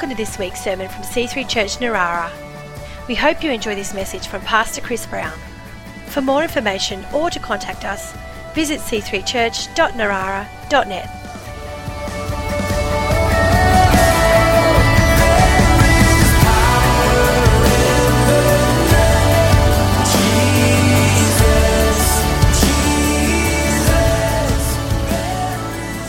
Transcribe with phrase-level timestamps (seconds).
[0.00, 2.30] Welcome to this week's sermon from C3 Church Narara.
[3.06, 5.38] We hope you enjoy this message from Pastor Chris Brown.
[6.06, 8.16] For more information or to contact us,
[8.54, 11.10] visit c3church.narara.net.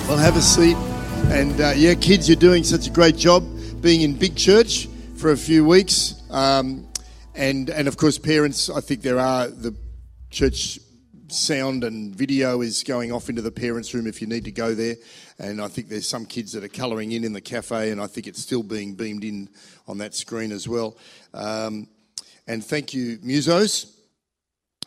[0.07, 0.77] Well, have a seat.
[1.29, 3.43] And uh, yeah, kids, you're doing such a great job
[3.81, 6.21] being in big church for a few weeks.
[6.29, 6.87] Um,
[7.33, 9.75] and, and of course, parents, I think there are the
[10.29, 10.79] church
[11.29, 14.75] sound and video is going off into the parents' room if you need to go
[14.75, 14.95] there.
[15.39, 18.05] And I think there's some kids that are colouring in in the cafe, and I
[18.05, 19.49] think it's still being beamed in
[19.87, 20.97] on that screen as well.
[21.33, 21.87] Um,
[22.47, 23.91] and thank you, Musos.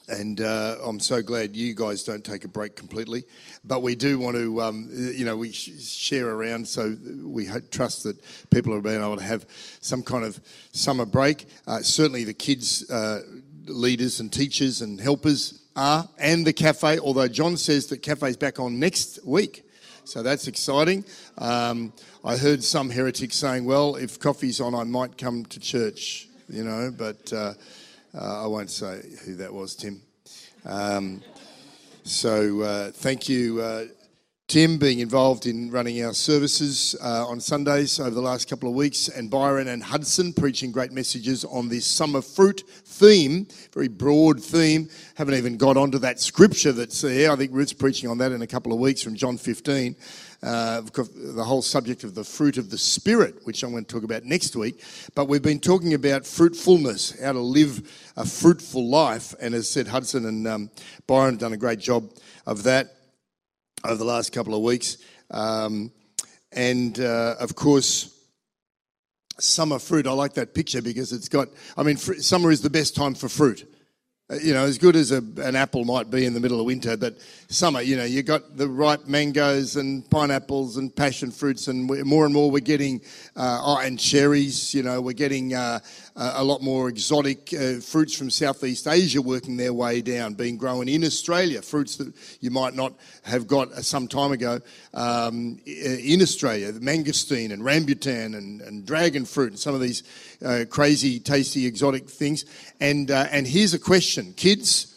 [0.09, 3.25] And uh, I'm so glad you guys don't take a break completely.
[3.65, 7.61] But we do want to, um, you know, we sh- share around so we ho-
[7.71, 8.17] trust that
[8.51, 9.47] people are being able to have
[9.81, 10.39] some kind of
[10.73, 11.47] summer break.
[11.67, 13.23] Uh, certainly the kids, uh,
[13.67, 18.61] leaders and teachers and helpers are, and the cafe, although John says that cafe's back
[18.61, 19.65] on next week.
[20.05, 21.07] So that's exciting.
[21.39, 26.29] Um, I heard some heretics saying, well, if coffee's on, I might come to church,
[26.51, 27.33] you know, but
[28.17, 30.01] uh, I won't say who that was, Tim.
[30.65, 31.23] Um,
[32.05, 33.87] so uh, thank you, uh,
[34.47, 38.75] Tim, being involved in running our services uh, on Sundays over the last couple of
[38.75, 44.41] weeks, and Byron and Hudson preaching great messages on this summer fruit theme, very broad
[44.41, 44.89] theme.
[45.17, 47.33] Haven't even got onto that scripture that's there.
[47.33, 49.97] I think Ruth's preaching on that in a couple of weeks from John 15.
[50.45, 54.05] Uh, the whole subject of the fruit of the Spirit, which I'm going to talk
[54.05, 54.85] about next week.
[55.15, 59.35] But we've been talking about fruitfulness, how to live a fruitful life.
[59.41, 60.71] And as said, Hudson and um,
[61.07, 62.11] Byron have done a great job
[62.47, 62.89] of that
[63.87, 64.99] over the last couple of weeks.
[65.31, 65.91] Um,
[66.53, 68.15] and uh, of course,
[69.39, 70.07] summer fruit.
[70.07, 73.15] I like that picture because it's got, I mean, fr- summer is the best time
[73.15, 73.67] for fruit.
[74.31, 76.67] Uh, you know, as good as a, an apple might be in the middle of
[76.67, 77.17] winter, but
[77.55, 82.25] summer, you know, you got the ripe mangoes and pineapples and passion fruits, and more
[82.25, 83.01] and more we're getting,
[83.37, 85.79] uh, oh, and cherries, you know, we're getting uh,
[86.17, 90.89] a lot more exotic uh, fruits from Southeast Asia working their way down, being grown
[90.89, 92.93] in Australia, fruits that you might not
[93.23, 94.59] have got uh, some time ago
[94.93, 100.03] um, in Australia, the mangosteen and rambutan and, and dragon fruit and some of these
[100.45, 102.45] uh, crazy, tasty, exotic things.
[102.81, 104.91] And, uh, and here's a question kids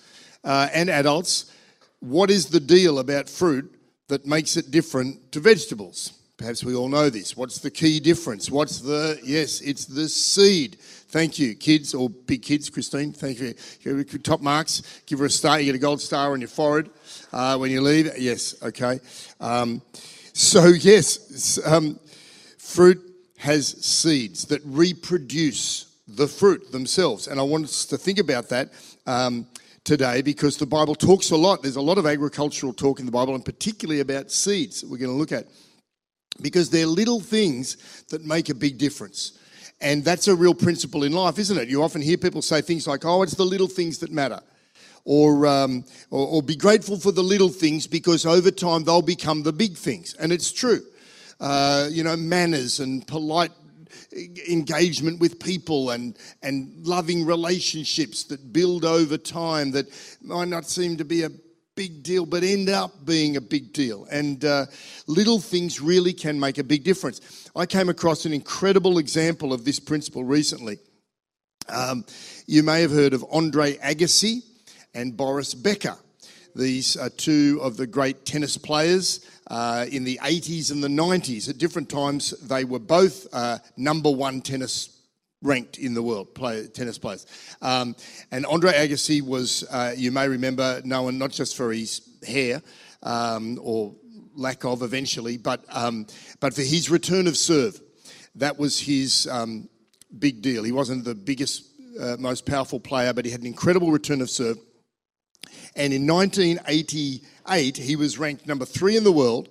[0.43, 1.51] and adults,
[1.99, 3.73] what is the deal about fruit
[4.07, 6.13] that makes it different to vegetables?
[6.37, 7.35] Perhaps we all know this.
[7.35, 8.51] What's the key difference?
[8.51, 10.77] What's the, yes, it's the seed.
[10.79, 13.11] Thank you, kids or big kids, Christine.
[13.11, 14.03] Thank you.
[14.19, 15.01] Top marks.
[15.07, 15.59] Give her a star.
[15.59, 16.91] You get a gold star on your forehead
[17.33, 18.11] uh, when you leave.
[18.19, 18.99] Yes, okay.
[19.39, 19.81] Um,
[20.33, 21.99] so, yes, um,
[22.59, 23.01] fruit
[23.37, 27.27] has seeds that reproduce the fruit themselves.
[27.27, 28.71] And I want us to think about that
[29.07, 29.47] um,
[29.87, 31.63] today because the Bible talks a lot.
[31.63, 34.97] There's a lot of agricultural talk in the Bible, and particularly about seeds that we're
[34.97, 35.47] going to look at
[36.41, 39.39] because they're little things that make a big difference.
[39.79, 41.69] And that's a real principle in life, isn't it?
[41.69, 44.41] You often hear people say things like, oh, it's the little things that matter.
[45.05, 49.41] Or, um, or, or, be grateful for the little things because over time they'll become
[49.41, 50.13] the big things.
[50.15, 50.81] And it's true
[51.39, 53.51] uh, you know, manners and polite
[54.49, 59.85] engagement with people and, and loving relationships that build over time that
[60.21, 61.29] might not seem to be a
[61.75, 64.05] big deal but end up being a big deal.
[64.11, 64.65] And uh,
[65.05, 67.49] little things really can make a big difference.
[67.55, 70.79] I came across an incredible example of this principle recently.
[71.69, 72.05] Um,
[72.47, 74.41] you may have heard of Andre Agassi
[74.93, 75.97] and Boris Becker.
[76.57, 81.47] These are two of the great tennis players uh, in the 80s and the 90s.
[81.47, 84.99] At different times, they were both uh, number one tennis
[85.43, 87.27] ranked in the world, play, tennis players.
[87.61, 87.95] Um,
[88.31, 92.63] and Andre Agassi was, uh, you may remember, known not just for his hair
[93.03, 93.93] um, or
[94.33, 96.07] lack of eventually, but, um,
[96.39, 97.79] but for his return of serve.
[98.33, 99.69] That was his um,
[100.17, 100.63] big deal.
[100.63, 101.65] He wasn't the biggest,
[102.01, 104.57] uh, most powerful player, but he had an incredible return of serve.
[105.77, 109.47] And in 1988, he was ranked number three in the world,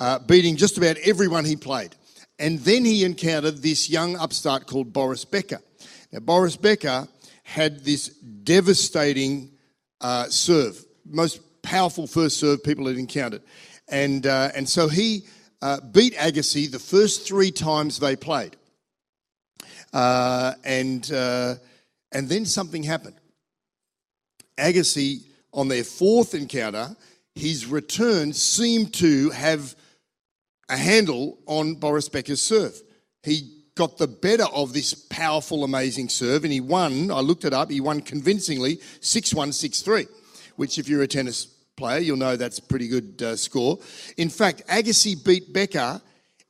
[0.00, 1.94] uh, beating just about everyone he played.
[2.40, 5.60] And then he encountered this young upstart called Boris Becker.
[6.10, 7.06] Now, Boris Becker
[7.44, 9.52] had this devastating
[10.00, 13.42] uh, serve, most powerful first serve people had encountered.
[13.88, 15.24] And, uh, and so he
[15.62, 18.56] uh, beat Agassi the first three times they played.
[19.92, 21.54] Uh, and, uh,
[22.10, 23.14] and then something happened.
[24.58, 25.22] Agassi
[25.54, 26.96] on their fourth encounter,
[27.34, 29.74] his return seemed to have
[30.68, 32.80] a handle on Boris Becker's serve.
[33.22, 37.10] He got the better of this powerful, amazing serve, and he won.
[37.10, 37.70] I looked it up.
[37.70, 40.06] He won convincingly 6 1 6 3,
[40.56, 41.46] which, if you're a tennis
[41.76, 43.78] player, you'll know that's a pretty good uh, score.
[44.16, 46.00] In fact, Agassi beat Becker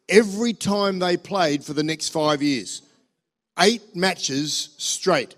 [0.09, 2.83] every time they played for the next five years.
[3.59, 5.35] Eight matches straight.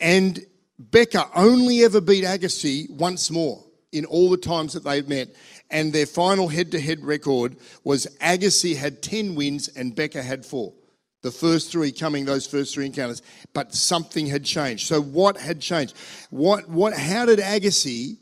[0.00, 0.44] And
[0.78, 5.34] Becker only ever beat Agassi once more in all the times that they've met.
[5.70, 10.44] And their final head to head record was Agassi had 10 wins and Becker had
[10.44, 10.74] four.
[11.22, 13.22] The first three coming, those first three encounters.
[13.52, 14.86] But something had changed.
[14.86, 15.96] So, what had changed?
[16.30, 18.18] What, what, how did Agassi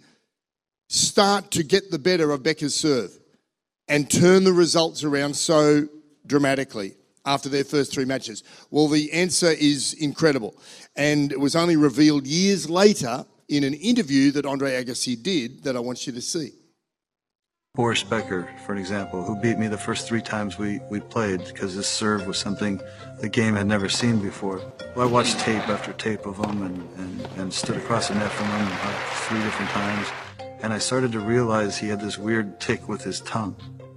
[0.88, 3.18] start to get the better of Becker's serve
[3.88, 5.88] and turn the results around so
[6.26, 8.42] dramatically after their first three matches?
[8.70, 10.56] Well, the answer is incredible.
[10.96, 15.76] And it was only revealed years later in an interview that Andre Agassi did that
[15.76, 16.52] I want you to see.
[17.74, 21.44] Boris Becker, for an example, who beat me the first three times we, we played
[21.44, 22.80] because his serve was something
[23.20, 24.60] the game had never seen before.
[24.94, 28.30] Well, I watched tape after tape of him and, and, and stood across the net
[28.30, 28.68] from him
[29.26, 30.06] three different times.
[30.62, 33.56] And I started to realize he had this weird tick with his tongue.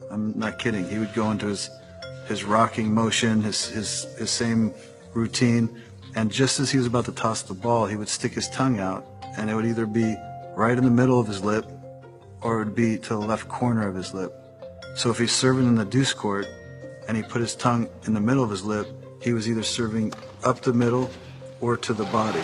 [0.10, 0.90] I'm not kidding.
[0.90, 1.70] He would go into his,
[2.28, 4.74] his rocking motion, his, his, his same
[5.14, 5.82] routine.
[6.16, 8.80] And just as he was about to toss the ball, he would stick his tongue
[8.80, 9.06] out
[9.38, 10.16] and it would either be
[10.56, 11.66] right in the middle of his lip
[12.42, 14.34] or it would be to the left corner of his lip.
[14.96, 16.48] So if he's serving in the deuce court
[17.08, 18.88] and he put his tongue in the middle of his lip,
[19.22, 20.14] he was either serving
[20.44, 21.10] up the middle
[21.62, 22.44] or to the body.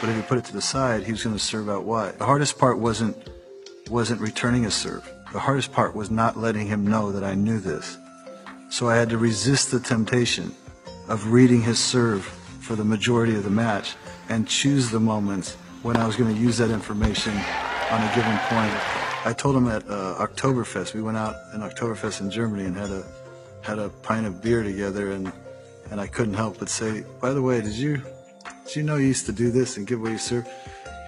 [0.00, 2.18] But if he put it to the side, he was going to serve out wide.
[2.18, 3.16] The hardest part wasn't
[3.90, 5.10] wasn't returning a serve.
[5.32, 7.96] The hardest part was not letting him know that I knew this.
[8.70, 10.54] So I had to resist the temptation
[11.08, 12.24] of reading his serve
[12.60, 13.96] for the majority of the match
[14.28, 18.36] and choose the moments when I was going to use that information on a given
[18.50, 18.72] point.
[19.24, 22.90] I told him at uh, Oktoberfest, we went out in Oktoberfest in Germany and had
[22.90, 23.04] a
[23.62, 25.32] had a pint of beer together, and
[25.90, 28.02] and I couldn't help but say, by the way, did you
[28.66, 30.48] did you know you used to do this and give away your serve?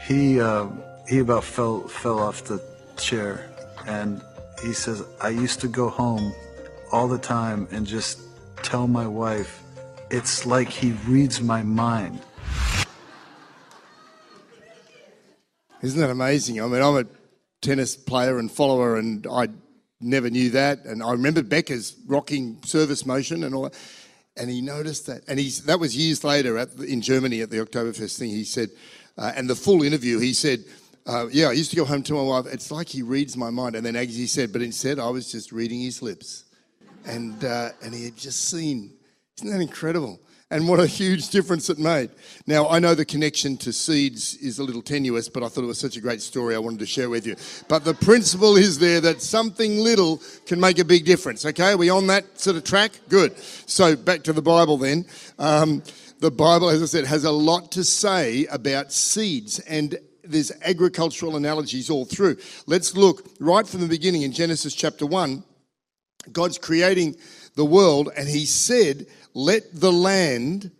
[0.06, 0.66] He uh,
[1.06, 2.62] he about fell fell off the
[2.96, 3.48] chair,
[3.86, 4.22] and
[4.62, 6.32] he says, I used to go home
[6.92, 8.20] all the time and just
[8.62, 9.62] tell my wife,
[10.10, 12.20] it's like he reads my mind.
[15.82, 16.60] Isn't that amazing?
[16.60, 17.06] I mean, I'm a
[17.62, 19.48] tennis player and follower, and I
[20.00, 20.84] never knew that.
[20.84, 23.78] And I remember Becker's rocking service motion and all that.
[24.36, 25.22] And he noticed that.
[25.28, 28.30] And he's, that was years later at, in Germany at the Oktoberfest thing.
[28.30, 28.70] He said,
[29.16, 30.64] uh, and the full interview, he said,
[31.06, 32.46] uh, yeah, I used to go home to my wife.
[32.46, 33.74] It's like he reads my mind.
[33.74, 36.44] And then Agassi said, but instead I was just reading his lips.
[37.06, 38.92] And, uh, and he had just seen.
[39.38, 40.20] Isn't that incredible?
[40.50, 42.10] and what a huge difference it made.
[42.46, 45.68] Now, I know the connection to seeds is a little tenuous, but I thought it
[45.68, 47.36] was such a great story I wanted to share with you.
[47.68, 51.46] But the principle is there that something little can make a big difference.
[51.46, 52.92] Okay, are we on that sort of track?
[53.08, 53.38] Good.
[53.38, 55.06] So, back to the Bible then.
[55.38, 55.84] Um,
[56.18, 61.36] the Bible, as I said, has a lot to say about seeds and there's agricultural
[61.36, 62.36] analogies all through.
[62.66, 65.42] Let's look right from the beginning in Genesis chapter 1.
[66.32, 67.16] God's creating
[67.54, 70.70] the world, and He said, let the land,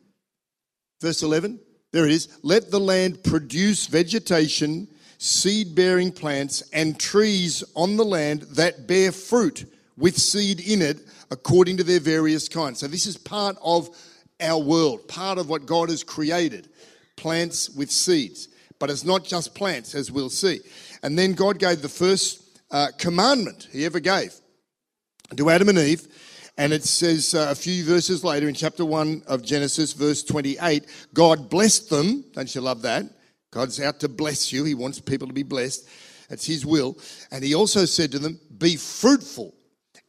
[1.01, 1.61] verse 11,
[1.93, 4.89] there it is, let the land produce vegetation,
[5.19, 11.01] seed bearing plants, and trees on the land that bear fruit with seed in it
[11.31, 12.81] according to their various kinds.
[12.81, 13.91] So, this is part of
[14.41, 16.69] our world, part of what God has created
[17.17, 18.49] plants with seeds.
[18.79, 20.61] But it's not just plants, as we'll see.
[21.03, 24.33] And then God gave the first uh, commandment he ever gave
[25.37, 26.07] to Adam and Eve
[26.61, 30.85] and it says uh, a few verses later in chapter 1 of Genesis, verse 28,
[31.15, 32.23] God blessed them.
[32.35, 33.07] Don't you love that?
[33.51, 34.65] God's out to bless you.
[34.65, 35.89] He wants people to be blessed.
[36.29, 36.99] That's His will.
[37.31, 39.55] And He also said to them, Be fruitful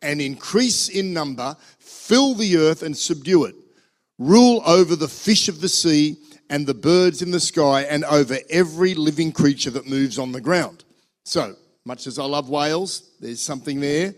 [0.02, 3.56] and increase in number, fill the earth and subdue it.
[4.20, 6.18] Rule over the fish of the sea
[6.50, 10.42] and the birds in the sky and over every living creature that moves on the
[10.42, 10.84] ground.
[11.24, 14.14] So, much as I love whales, there's something there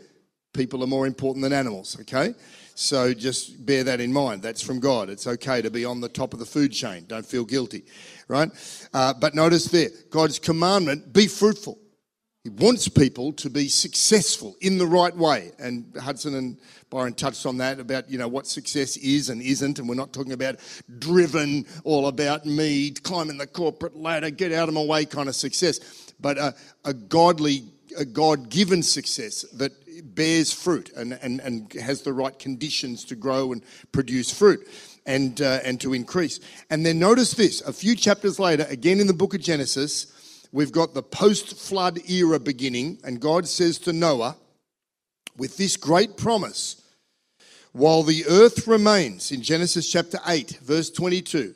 [0.54, 2.34] people are more important than animals, okay?
[2.76, 4.42] So just bear that in mind.
[4.42, 5.10] That's from God.
[5.10, 7.06] It's okay to be on the top of the food chain.
[7.08, 7.86] Don't feel guilty,
[8.28, 8.50] right?
[8.94, 11.78] Uh, but notice there, God's commandment be fruitful.
[12.44, 15.52] He wants people to be successful in the right way.
[15.60, 16.58] And Hudson and
[16.90, 19.80] Byron touched on that about, you know, what success is and isn't.
[19.80, 20.58] And we're not talking about
[21.00, 25.36] driven, all about me, climbing the corporate ladder, get out of my way kind of
[25.36, 25.80] success.
[26.20, 27.64] But a, a godly,
[27.98, 33.16] a God given success that bears fruit and, and, and has the right conditions to
[33.16, 34.68] grow and produce fruit
[35.06, 36.40] and, uh, and to increase.
[36.70, 40.72] And then notice this a few chapters later, again in the book of Genesis, we've
[40.72, 44.38] got the post flood era beginning, and God says to Noah,
[45.38, 46.82] with this great promise,
[47.72, 51.56] while the earth remains, in Genesis chapter 8, verse 22,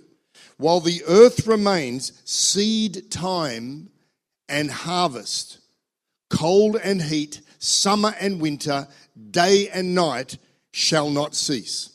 [0.58, 3.90] while the earth remains, seed time
[4.50, 5.60] and harvest,
[6.30, 8.88] cold and heat, summer and winter,
[9.32, 10.38] day and night
[10.72, 11.90] shall not cease.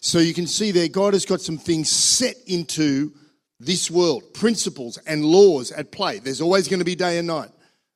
[0.00, 3.12] So you can see there, God has got some things set into
[3.58, 6.18] this world, principles and laws at play.
[6.18, 7.50] There's always going to be day and night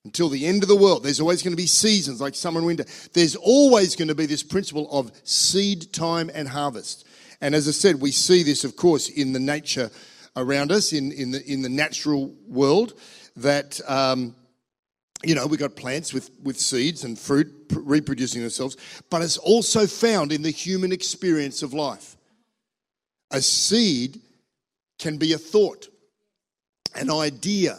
[0.05, 1.05] until the end of the world.
[1.05, 2.85] There's always going to be seasons like summer and winter.
[3.13, 7.07] There's always going to be this principle of seed time and harvest.
[7.41, 9.91] And as I said, we see this, of course, in the nature
[10.37, 12.95] around us, in, in, the, in the natural world,
[13.37, 14.35] that, um,
[15.25, 18.77] you know, we've got plants with, with seeds and fruit reproducing themselves,
[19.11, 22.17] but it's also found in the human experience of life.
[23.31, 24.21] A seed
[24.99, 25.89] can be a thought,
[26.95, 27.79] an idea,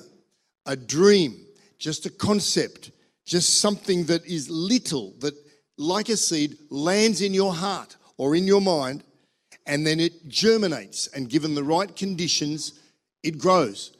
[0.65, 1.45] a dream,
[1.77, 2.91] just a concept,
[3.25, 5.33] just something that is little, that
[5.77, 9.03] like a seed lands in your heart or in your mind,
[9.65, 11.07] and then it germinates.
[11.07, 12.73] And given the right conditions,
[13.23, 13.93] it grows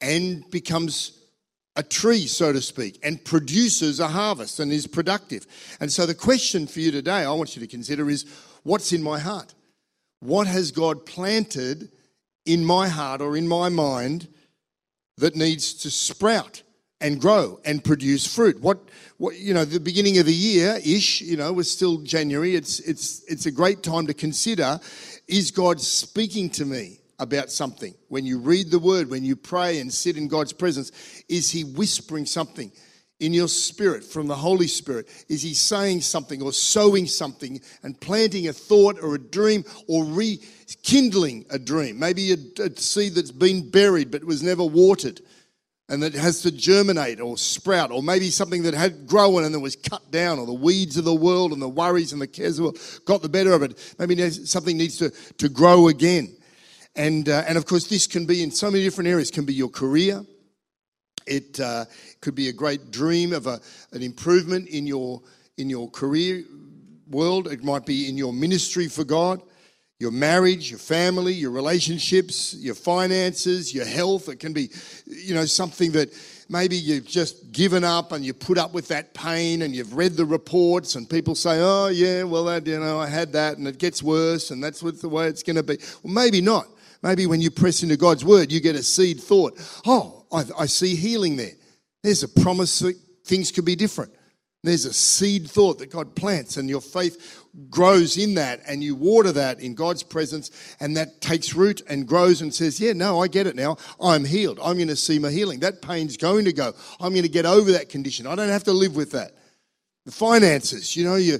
[0.00, 1.23] and becomes
[1.76, 5.46] a tree, so to speak, and produces a harvest and is productive.
[5.80, 8.26] And so the question for you today, I want you to consider is
[8.62, 9.54] what's in my heart?
[10.20, 11.90] What has God planted
[12.46, 14.28] in my heart or in my mind
[15.18, 16.62] that needs to sprout
[17.00, 18.60] and grow and produce fruit.
[18.60, 18.78] What,
[19.18, 22.54] what you know, the beginning of the year ish, you know, was still January.
[22.54, 24.80] It's it's it's a great time to consider:
[25.28, 27.94] Is God speaking to me about something?
[28.08, 30.92] When you read the Word, when you pray and sit in God's presence,
[31.28, 32.72] is He whispering something?
[33.20, 35.08] in your spirit from the Holy Spirit?
[35.28, 40.04] Is He saying something or sowing something and planting a thought or a dream or
[40.04, 41.98] rekindling a dream?
[41.98, 45.20] Maybe a, a seed that's been buried but was never watered
[45.88, 49.60] and that has to germinate or sprout, or maybe something that had grown and then
[49.60, 52.52] was cut down, or the weeds of the world and the worries and the cares
[52.52, 53.94] of the world got the better of it.
[53.98, 56.34] Maybe something needs to, to grow again.
[56.96, 59.30] And, uh, and of course, this can be in so many different areas.
[59.30, 60.24] It can be your career,
[61.26, 61.86] it uh,
[62.20, 63.60] could be a great dream of a,
[63.92, 65.22] an improvement in your,
[65.56, 66.44] in your career
[67.08, 67.48] world.
[67.48, 69.40] It might be in your ministry for God,
[69.98, 74.28] your marriage, your family, your relationships, your finances, your health.
[74.28, 74.70] It can be,
[75.06, 76.12] you know, something that
[76.48, 80.12] maybe you've just given up and you put up with that pain and you've read
[80.12, 83.66] the reports and people say, oh, yeah, well, that, you know, I had that and
[83.66, 85.78] it gets worse and that's what the way it's going to be.
[86.02, 86.66] Well, maybe not.
[87.04, 89.60] Maybe when you press into God's word, you get a seed thought.
[89.86, 91.52] Oh, I, I see healing there.
[92.02, 94.10] There's a promise that things could be different.
[94.62, 98.94] There's a seed thought that God plants, and your faith grows in that, and you
[98.94, 103.20] water that in God's presence, and that takes root and grows and says, Yeah, no,
[103.20, 103.76] I get it now.
[104.00, 104.58] I'm healed.
[104.60, 105.60] I'm going to see my healing.
[105.60, 106.72] That pain's going to go.
[106.98, 108.26] I'm going to get over that condition.
[108.26, 109.32] I don't have to live with that.
[110.06, 111.38] The finances, you know, you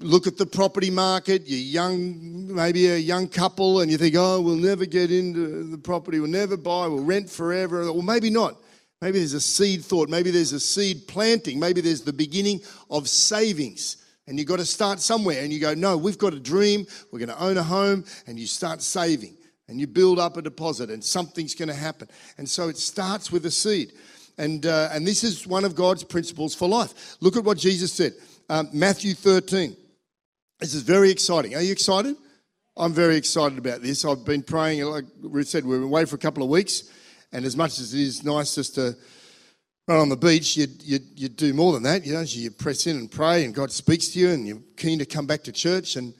[0.00, 4.40] look at the property market, you're young, maybe a young couple, and you think, oh,
[4.40, 7.86] we'll never get into the property, we'll never buy, we'll rent forever.
[7.88, 8.56] Or maybe not.
[9.02, 13.08] Maybe there's a seed thought, maybe there's a seed planting, maybe there's the beginning of
[13.08, 13.98] savings.
[14.26, 17.18] And you've got to start somewhere, and you go, no, we've got a dream, we're
[17.18, 19.36] going to own a home, and you start saving,
[19.68, 22.08] and you build up a deposit, and something's going to happen.
[22.38, 23.92] And so it starts with a seed.
[24.38, 27.16] And, uh, and this is one of God's principles for life.
[27.20, 28.14] Look at what Jesus said.
[28.48, 29.76] Um, Matthew 13.
[30.60, 31.54] This is very exciting.
[31.54, 32.16] Are you excited?
[32.76, 34.04] I'm very excited about this.
[34.04, 36.84] I've been praying, like Ruth said, we are away for a couple of weeks,
[37.32, 38.94] and as much as it is nice just to
[39.88, 42.04] run on the beach, you you you do more than that.
[42.04, 44.98] You know, you press in and pray, and God speaks to you, and you're keen
[44.98, 46.12] to come back to church and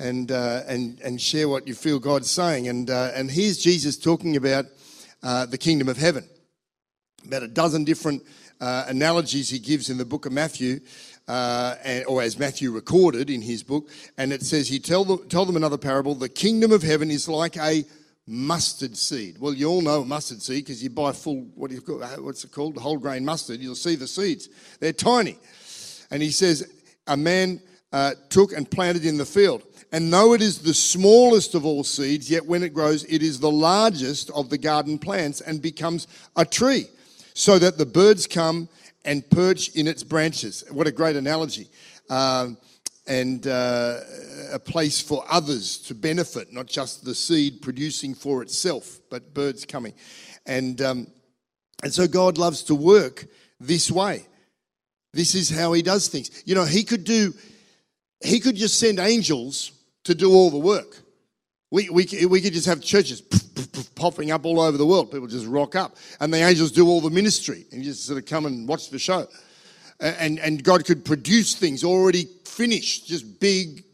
[0.00, 2.66] and uh, and and share what you feel God's saying.
[2.66, 4.64] And uh, and here's Jesus talking about
[5.22, 6.28] uh, the kingdom of heaven.
[7.24, 8.24] About a dozen different
[8.60, 10.80] uh, analogies he gives in the book of Matthew
[11.28, 11.74] uh,
[12.06, 15.56] or as Matthew recorded in his book, and it says he tell them, tell them
[15.56, 16.14] another parable.
[16.14, 17.84] The kingdom of heaven is like a
[18.26, 19.38] mustard seed.
[19.38, 22.44] Well, you all know mustard seed because you buy full what do you call what's
[22.44, 22.76] it called?
[22.76, 23.60] Whole grain mustard.
[23.60, 24.48] You'll see the seeds.
[24.80, 25.38] They're tiny,
[26.10, 26.72] and he says
[27.06, 27.60] a man
[27.92, 29.62] uh, took and planted in the field.
[29.92, 33.38] And though it is the smallest of all seeds, yet when it grows, it is
[33.38, 36.86] the largest of the garden plants and becomes a tree,
[37.34, 38.68] so that the birds come
[39.06, 40.64] and perch in its branches.
[40.70, 41.68] What a great analogy.
[42.10, 42.58] Um,
[43.06, 44.00] and uh,
[44.52, 49.64] a place for others to benefit, not just the seed producing for itself, but birds
[49.64, 49.94] coming.
[50.44, 51.06] And, um,
[51.84, 53.26] and so God loves to work
[53.60, 54.26] this way.
[55.12, 56.42] This is how He does things.
[56.46, 57.32] You know, He could do,
[58.24, 59.70] He could just send angels
[60.02, 60.98] to do all the work.
[61.70, 63.20] We, we, we could just have churches
[63.96, 65.10] popping up all over the world.
[65.10, 65.96] People just rock up.
[66.20, 67.66] And the angels do all the ministry.
[67.72, 69.26] And you just sort of come and watch the show.
[69.98, 73.84] And, and God could produce things already finished, just big,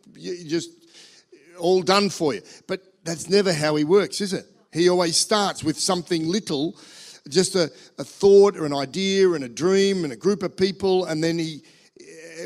[0.46, 0.70] just
[1.58, 2.42] all done for you.
[2.66, 4.46] But that's never how he works, is it?
[4.72, 6.76] He always starts with something little,
[7.28, 11.04] just a, a thought or an idea and a dream and a group of people,
[11.04, 11.62] and then he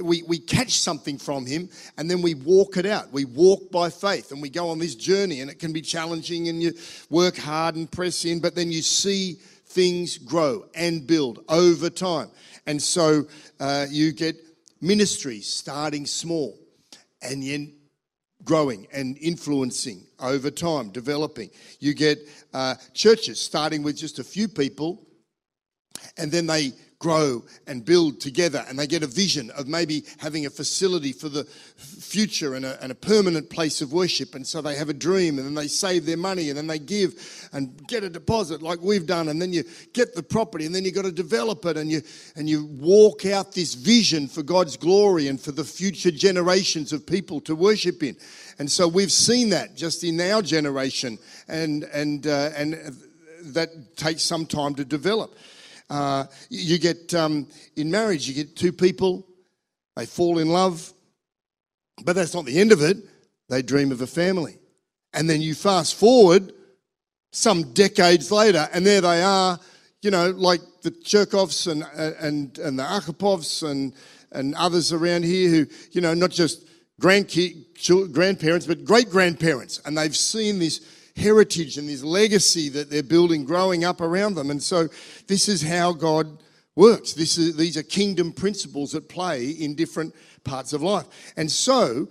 [0.03, 3.12] we, we catch something from him and then we walk it out.
[3.12, 6.49] We walk by faith and we go on this journey, and it can be challenging
[6.49, 6.73] and you
[7.11, 9.35] work hard and press in, but then you see
[9.67, 12.31] things grow and build over time.
[12.67, 13.25] And so
[13.61, 14.37] uh, you get
[14.81, 16.59] ministries starting small
[17.23, 17.75] and then
[18.45, 21.50] growing and influencing over time, developing.
[21.81, 22.19] You get
[22.55, 25.07] uh, churches starting with just a few people
[26.16, 30.46] and then they grow and build together and they get a vision of maybe having
[30.46, 34.34] a facility for the future and a, and a, permanent place of worship.
[34.34, 36.78] And so they have a dream and then they save their money and then they
[36.78, 39.28] give and get a deposit like we've done.
[39.28, 42.00] And then you get the property and then you've got to develop it and you
[42.34, 47.06] and you walk out this vision for God's glory and for the future generations of
[47.06, 48.16] people to worship in.
[48.58, 52.75] And so we've seen that just in our generation and and uh, and
[53.54, 55.36] that takes some time to develop
[55.90, 59.26] uh, you get um, in marriage, you get two people,
[59.95, 60.93] they fall in love,
[62.05, 62.99] but that's not the end of it.
[63.49, 64.59] They dream of a family.
[65.12, 66.52] And then you fast forward
[67.33, 69.59] some decades later, and there they are,
[70.02, 71.85] you know, like the Cherkovs and,
[72.21, 73.95] and, and the Archipovs and,
[74.33, 76.66] and others around here who, you know, not just
[77.00, 79.81] grandparents, but great grandparents.
[79.85, 80.81] And they've seen this
[81.16, 84.50] heritage and this legacy that they're building growing up around them.
[84.50, 84.88] And so
[85.26, 86.42] this is how God
[86.75, 87.14] works.
[87.14, 91.06] This is, these are kingdom principles at play in different parts of life.
[91.37, 92.08] And so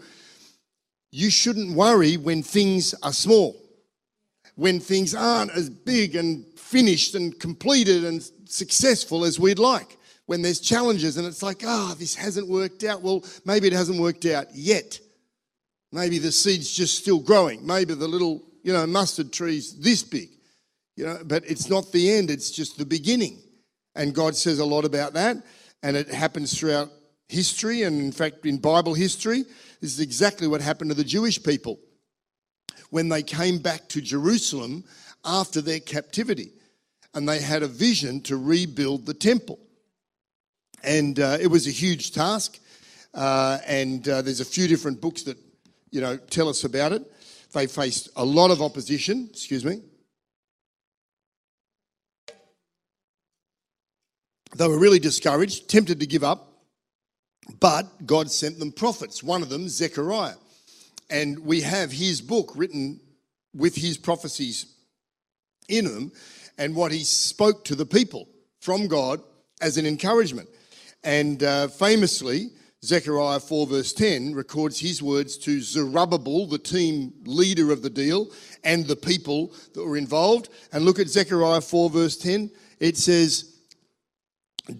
[1.11, 3.55] you shouldn't worry when things are small,
[4.55, 9.97] when things aren't as big and finished and completed and successful as we'd like.
[10.25, 13.03] When there's challenges and it's like, ah, oh, this hasn't worked out.
[13.03, 14.99] Well, maybe it hasn't worked out yet.
[15.91, 17.65] Maybe the seed's just still growing.
[17.65, 20.27] Maybe the little you know, mustard trees this big,
[20.95, 23.37] you know, but it's not the end, it's just the beginning.
[23.93, 25.37] And God says a lot about that,
[25.83, 26.89] and it happens throughout
[27.29, 29.43] history, and in fact, in Bible history,
[29.81, 31.79] this is exactly what happened to the Jewish people
[32.89, 34.83] when they came back to Jerusalem
[35.23, 36.51] after their captivity.
[37.13, 39.59] And they had a vision to rebuild the temple.
[40.83, 42.59] And uh, it was a huge task.
[43.13, 45.37] Uh, and uh, there's a few different books that,
[45.91, 47.03] you know, tell us about it.
[47.55, 49.79] They faced a lot of opposition, excuse me.
[54.57, 56.51] They were really discouraged, tempted to give up,
[57.61, 60.35] but God sent them prophets, one of them, Zechariah.
[61.09, 62.99] And we have his book written
[63.53, 64.65] with his prophecies
[65.69, 66.11] in them
[66.57, 68.27] and what he spoke to the people
[68.59, 69.21] from God
[69.61, 70.49] as an encouragement.
[71.05, 72.49] And uh, famously,
[72.85, 78.31] Zechariah 4, verse 10, records his words to Zerubbabel, the team leader of the deal,
[78.63, 80.49] and the people that were involved.
[80.71, 82.51] And look at Zechariah 4, verse 10.
[82.79, 83.55] It says,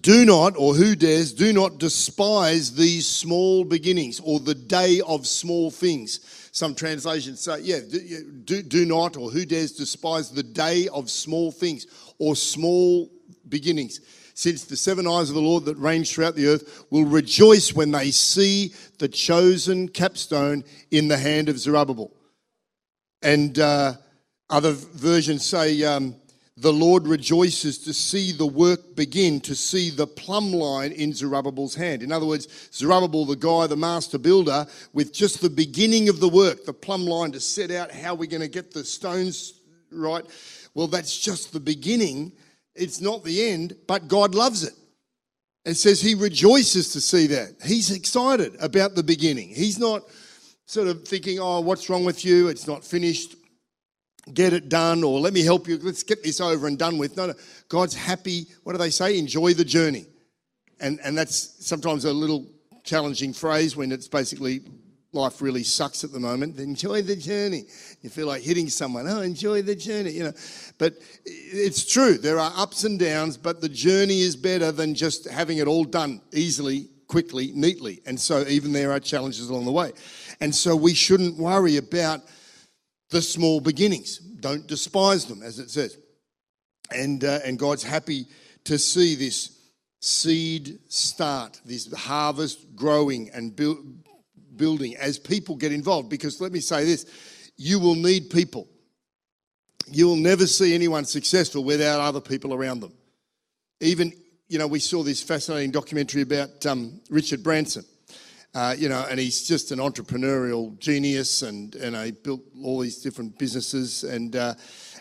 [0.02, 5.26] Do not, or who dares, do not despise these small beginnings or the day of
[5.26, 6.50] small things.
[6.52, 7.80] Some translations say, yeah,
[8.44, 11.88] do, do not, or who dares despise the day of small things
[12.20, 13.10] or small
[13.50, 14.00] beginnings
[14.36, 17.92] since the seven eyes of the Lord that range throughout the earth will rejoice when
[17.92, 22.12] they see the chosen capstone in the hand of Zerubbabel.
[23.22, 23.94] And uh,
[24.50, 26.16] other versions say, um,
[26.58, 31.76] the Lord rejoices to see the work begin, to see the plumb line in Zerubbabel's
[31.76, 32.04] hand.
[32.04, 36.30] In other words, Zerubbabel, the guy, the master builder, with just the beginning of the
[36.30, 40.26] work, the plumb line to set out how we're going to get the stones right.
[40.74, 42.34] Well, that's just the beginning
[42.76, 44.74] it's not the end, but God loves it.
[45.64, 47.56] It says he rejoices to see that.
[47.66, 49.50] He's excited about the beginning.
[49.50, 50.04] He's not
[50.66, 52.50] sort of thinking, oh, what's wrong with you?
[52.50, 53.36] It's not finished.
[54.34, 55.78] Get it done, or let me help you.
[55.78, 57.16] Let's get this over and done with.
[57.16, 57.34] No, no.
[57.70, 58.48] God's happy.
[58.64, 59.18] What do they say?
[59.18, 60.06] Enjoy the journey.
[60.80, 62.48] And, and that's sometimes a little
[62.84, 64.62] challenging phrase when it's basically
[65.16, 67.64] life really sucks at the moment, enjoy the journey.
[68.02, 70.34] You feel like hitting someone, oh, enjoy the journey, you know.
[70.78, 75.28] But it's true, there are ups and downs, but the journey is better than just
[75.28, 78.02] having it all done easily, quickly, neatly.
[78.06, 79.94] And so even there are challenges along the way.
[80.42, 82.22] And so we shouldn't worry about
[83.10, 84.20] the small beginnings.
[84.20, 85.98] Don't despise them, as it says.
[86.92, 88.28] And, uh, and God's happy
[88.66, 89.56] to see this
[90.02, 94.05] seed start, this harvest growing and build,
[94.58, 96.10] building as people get involved.
[96.10, 97.06] Because let me say this
[97.58, 98.68] you will need people.
[99.88, 102.94] You will never see anyone successful without other people around them.
[103.82, 104.12] Even,
[104.48, 107.86] you know, we saw this fascinating documentary about um, Richard Branson.
[108.56, 113.02] Uh, you know, and he's just an entrepreneurial genius, and and he built all these
[113.02, 114.54] different businesses, and uh,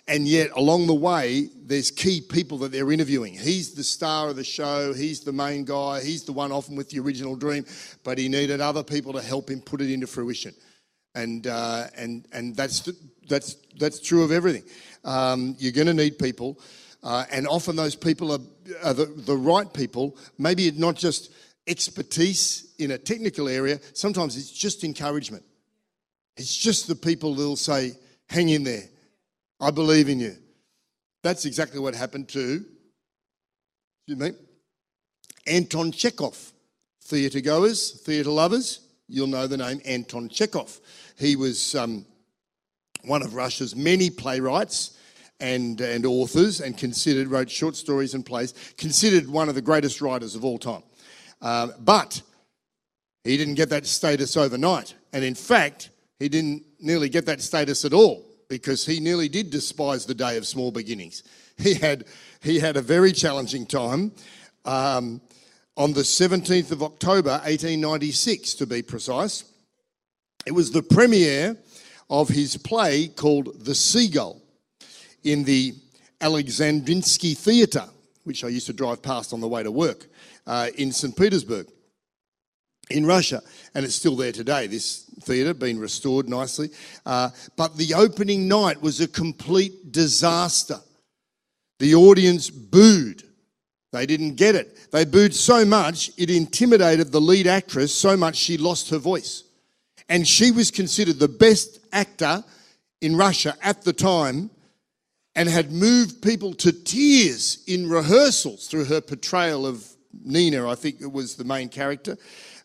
[0.07, 3.35] and yet along the way, there's key people that they're interviewing.
[3.35, 6.91] He's the star of the show, he's the main guy, he's the one often with
[6.91, 7.65] the original dream,
[8.03, 10.55] but he needed other people to help him put it into fruition,
[11.15, 12.91] and uh, and and that's
[13.29, 14.65] that's that's true of everything.
[15.05, 16.61] Um, you're going to need people,
[17.03, 18.41] uh, and often those people are,
[18.83, 20.17] are the, the right people.
[20.39, 21.33] Maybe it's not just
[21.67, 25.45] expertise in a technical area, sometimes it's just encouragement.
[26.37, 27.93] It's just the people that'll say,
[28.29, 28.83] hang in there,
[29.61, 30.37] I believe in you.
[31.23, 32.65] That's exactly what happened to,
[34.07, 34.33] excuse me,
[35.47, 36.53] Anton Chekhov.
[37.03, 40.81] Theatre goers, theatre lovers, you'll know the name Anton Chekhov.
[41.19, 42.07] He was um,
[43.05, 44.99] one of Russia's many playwrights
[45.41, 50.01] and, and authors and considered, wrote short stories and plays, considered one of the greatest
[50.01, 50.83] writers of all time.
[51.43, 52.23] Uh, but
[53.25, 54.95] he didn't get that status overnight.
[55.13, 59.51] And in fact, he didn't nearly get that status at all because he nearly did
[59.51, 61.23] despise the day of small beginnings.
[61.57, 62.07] He had,
[62.43, 64.11] he had a very challenging time.
[64.65, 65.21] Um,
[65.77, 69.45] on the 17th of October, 1896, to be precise,
[70.45, 71.57] it was the premiere
[72.11, 74.43] of his play called The Seagull
[75.23, 75.75] in the
[76.21, 77.89] Alexandrinsky Theatre,
[78.25, 80.07] which I used to drive past on the way to work
[80.49, 81.17] uh, in St.
[81.17, 81.69] Petersburg
[82.91, 83.43] in Russia.
[83.75, 86.71] And it's still there today, this theatre, been restored nicely.
[87.07, 90.81] Uh, but the opening night was a complete disaster.
[91.79, 93.23] The audience booed.
[93.93, 94.91] They didn't get it.
[94.91, 99.45] They booed so much, it intimidated the lead actress so much she lost her voice.
[100.09, 102.45] And she was considered the best actor
[103.01, 104.51] in Russia at the time
[105.37, 109.85] and had moved people to tears in rehearsals through her portrayal of
[110.23, 112.17] Nina, I think it was the main character.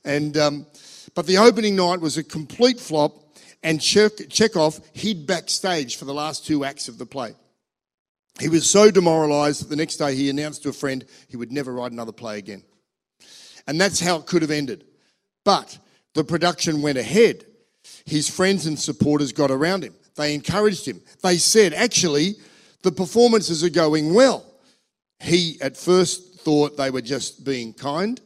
[0.10, 0.66] And, um,
[1.14, 6.48] but the opening night was a complete flop, and Chekhov hid backstage for the last
[6.48, 7.36] two acts of the play.
[8.40, 11.52] He was so demoralised that the next day he announced to a friend he would
[11.52, 12.64] never write another play again.
[13.68, 14.84] And that's how it could have ended.
[15.46, 15.78] But
[16.16, 17.46] the production went ahead.
[18.06, 19.94] His friends and supporters got around him.
[20.16, 21.02] They encouraged him.
[21.22, 22.38] They said, actually,
[22.82, 24.44] the performances are going well.
[25.20, 28.20] He at first thought they were just being kind,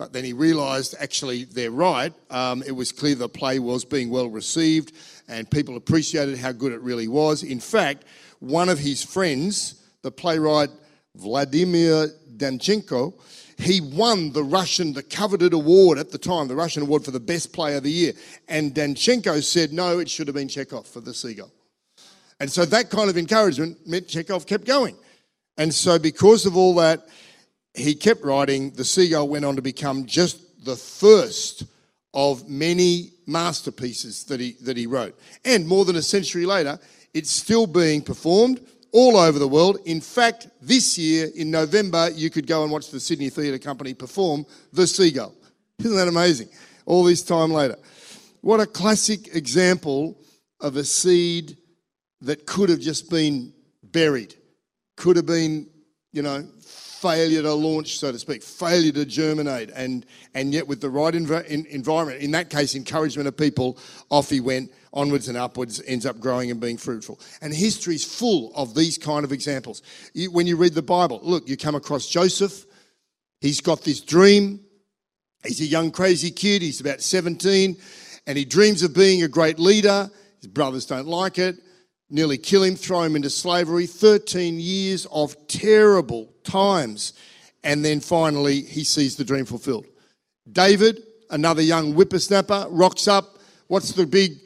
[0.00, 2.14] but then he realised actually they're right.
[2.30, 4.94] Um, it was clear the play was being well received
[5.28, 7.42] and people appreciated how good it really was.
[7.42, 8.06] In fact,
[8.38, 10.70] one of his friends, the playwright
[11.16, 13.12] Vladimir Danchenko,
[13.58, 17.20] he won the Russian, the coveted award at the time, the Russian award for the
[17.20, 18.14] best play of the year.
[18.48, 21.52] And Danchenko said, no, it should have been Chekhov for the Seagull.
[22.40, 24.96] And so that kind of encouragement meant Chekhov kept going.
[25.58, 27.06] And so, because of all that,
[27.74, 28.70] he kept writing.
[28.72, 31.64] The Seagull went on to become just the first
[32.12, 35.18] of many masterpieces that he, that he wrote.
[35.44, 36.78] And more than a century later,
[37.14, 38.60] it's still being performed
[38.92, 39.78] all over the world.
[39.84, 43.94] In fact, this year in November, you could go and watch the Sydney Theatre Company
[43.94, 45.34] perform The Seagull.
[45.78, 46.48] Isn't that amazing?
[46.86, 47.76] All this time later.
[48.40, 50.18] What a classic example
[50.60, 51.56] of a seed
[52.22, 53.52] that could have just been
[53.82, 54.34] buried,
[54.96, 55.68] could have been,
[56.12, 56.46] you know,
[57.00, 61.14] failure to launch, so to speak, failure to germinate, and, and yet with the right
[61.14, 63.78] env- in, environment, in that case, encouragement of people,
[64.10, 67.18] off he went, onwards and upwards, ends up growing and being fruitful.
[67.40, 69.82] And history is full of these kind of examples.
[70.12, 72.66] You, when you read the Bible, look, you come across Joseph,
[73.40, 74.60] he's got this dream,
[75.42, 77.78] he's a young crazy kid, he's about 17,
[78.26, 80.10] and he dreams of being a great leader.
[80.40, 81.56] His brothers don't like it
[82.10, 83.86] nearly kill him, throw him into slavery.
[83.86, 87.12] 13 years of terrible times.
[87.62, 89.86] And then finally, he sees the dream fulfilled.
[90.50, 93.38] David, another young whippersnapper, rocks up.
[93.68, 94.38] What's the big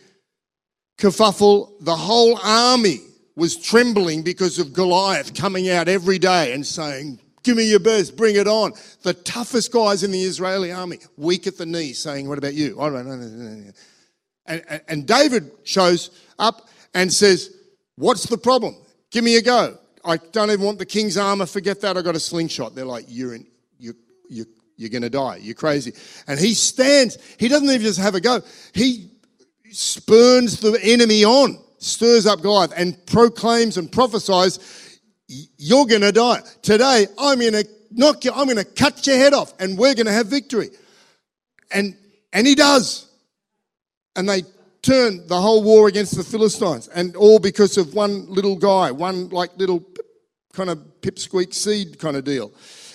[0.99, 1.73] kerfuffle?
[1.81, 3.01] The whole army
[3.37, 8.17] was trembling because of Goliath coming out every day and saying, Give me your best,
[8.17, 8.73] bring it on.
[9.03, 12.81] The toughest guys in the Israeli army, weak at the knees, saying, What about you?
[12.81, 17.55] And, and, and David shows up and says,
[17.97, 18.77] What's the problem?
[19.11, 19.79] Give me a go.
[20.05, 21.47] I don't even want the king's armor.
[21.47, 21.97] Forget that.
[21.97, 22.75] I got a slingshot.
[22.75, 23.47] They're like, You're in,
[23.79, 23.95] you,
[24.29, 25.37] you, you're going to die.
[25.37, 25.93] You're crazy.
[26.27, 27.19] And he stands.
[27.39, 28.41] He doesn't even just have a go.
[28.73, 29.11] He
[29.71, 36.41] spurns the enemy on, stirs up Goliath, and proclaims and prophesies, You're going to die.
[36.63, 39.95] Today, I'm going to knock you, I'm going to cut your head off, and we're
[39.95, 40.71] going to have victory.
[41.71, 41.97] And,
[42.33, 43.11] and he does.
[44.17, 44.43] And they
[44.85, 49.29] turn the whole war against the Philistines, and all because of one little guy, one
[49.31, 49.85] like little
[50.53, 52.53] kind of pipsqueak seed kind of deal.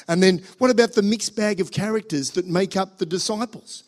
[0.07, 3.83] And then what about the mixed bag of characters that make up the disciples?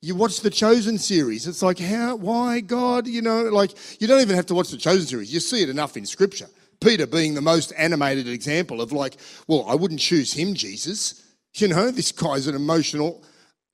[0.00, 1.46] you watch the Chosen series.
[1.46, 3.06] It's like, how, why, God?
[3.06, 5.32] You know, like, you don't even have to watch the Chosen series.
[5.32, 6.46] You see it enough in Scripture.
[6.80, 9.16] Peter being the most animated example of, like,
[9.48, 11.24] well, I wouldn't choose him, Jesus.
[11.54, 13.24] You know, this guy's an emotional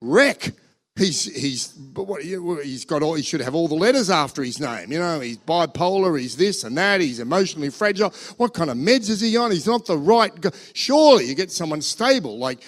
[0.01, 0.53] wreck.
[0.97, 4.61] He's he's but what he's got all he should have all the letters after his
[4.61, 4.93] name.
[4.93, 8.11] You know, he's bipolar, he's this and that, he's emotionally fragile.
[8.37, 9.51] What kind of meds is he on?
[9.51, 10.51] He's not the right guy.
[10.73, 12.63] Surely you get someone stable, like,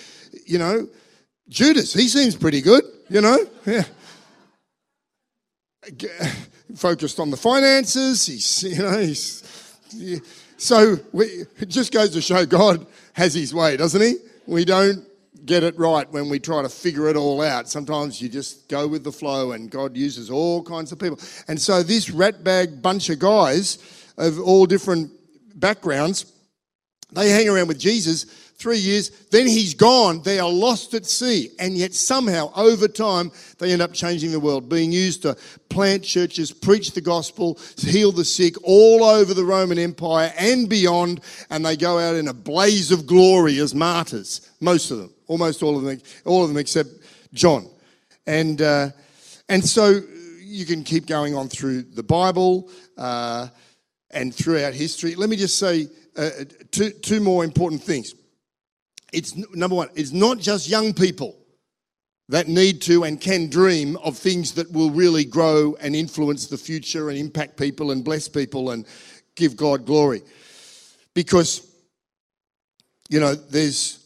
[0.44, 0.88] you know,
[1.48, 3.38] Judas, he seems pretty good, you know?
[3.64, 3.84] Yeah.
[6.74, 10.18] Focused on the finances, he's you know, he's yeah.
[10.56, 14.16] so we, it just goes to show God has his way, doesn't he?
[14.48, 15.06] We don't
[15.46, 17.68] get it right when we try to figure it all out.
[17.68, 21.18] Sometimes you just go with the flow, and God uses all kinds of people.
[21.48, 23.78] And so, this ratbag bunch of guys
[24.18, 25.11] of all different
[25.54, 26.32] backgrounds,
[27.12, 30.22] they hang around with Jesus three years, then he's gone.
[30.22, 31.50] They are lost at sea.
[31.58, 35.36] And yet, somehow, over time, they end up changing the world, being used to
[35.68, 41.20] plant churches, preach the gospel, heal the sick all over the Roman Empire and beyond.
[41.50, 45.62] And they go out in a blaze of glory as martyrs, most of them, almost
[45.62, 46.90] all of them, all of them except
[47.34, 47.68] John.
[48.26, 48.88] And, uh,
[49.48, 50.00] and so
[50.40, 53.48] you can keep going on through the Bible uh,
[54.10, 55.14] and throughout history.
[55.14, 56.30] Let me just say uh,
[56.70, 58.14] two, two more important things
[59.16, 61.35] it's number one, it's not just young people
[62.29, 66.59] that need to and can dream of things that will really grow and influence the
[66.59, 68.87] future and impact people and bless people and
[69.35, 70.22] give God glory.
[71.14, 71.66] Because,
[73.09, 74.05] you know, there's,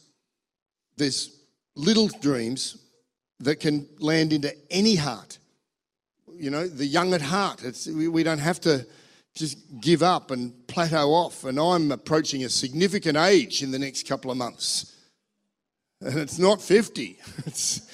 [0.97, 1.37] there's
[1.75, 2.77] little dreams
[3.41, 5.39] that can land into any heart.
[6.33, 7.65] You know, the young at heart.
[7.65, 8.87] It's, we, we don't have to
[9.35, 11.45] just give up and plateau off.
[11.45, 14.95] And I'm approaching a significant age in the next couple of months.
[16.01, 17.19] And it's not 50.
[17.47, 17.89] It's,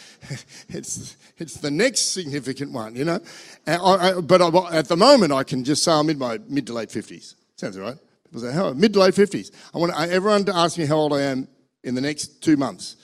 [0.69, 3.21] it's, it's the next significant one, you know.
[3.65, 6.67] I, I, but I, at the moment, I can just say I'm in my mid
[6.67, 7.35] to late 50s.
[7.55, 7.97] Sounds right.
[8.25, 8.73] People say, how?
[8.73, 9.53] Mid to late 50s.
[9.73, 11.47] I want everyone to ask me how old I am
[11.85, 12.97] in the next two months.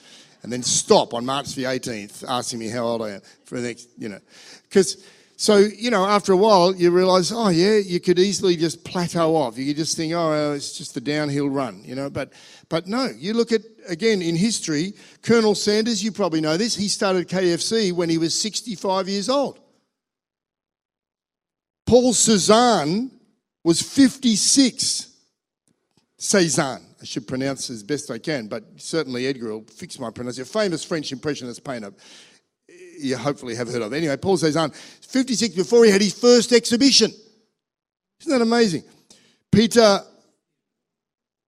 [0.43, 3.67] And then stop on March the 18th asking me how old I am for the
[3.67, 4.19] next, you know.
[4.63, 5.01] Because
[5.37, 9.35] so, you know, after a while, you realize, oh, yeah, you could easily just plateau
[9.35, 9.57] off.
[9.57, 12.09] You could just think, oh, it's just the downhill run, you know.
[12.09, 12.33] But,
[12.69, 16.87] but no, you look at, again, in history, Colonel Sanders, you probably know this, he
[16.87, 19.59] started KFC when he was 65 years old.
[21.85, 23.11] Paul Cézanne
[23.63, 25.09] was 56.
[26.19, 30.49] Cézanne, I should pronounce as best I can, but certainly Edgar will fix my pronunciation.
[30.49, 31.93] A famous French impressionist painter
[32.97, 33.93] you hopefully have heard of.
[33.93, 37.11] Anyway, Paul Cézanne, 56 before he had his first exhibition.
[38.21, 38.83] Isn't that amazing?
[39.51, 39.99] Peter,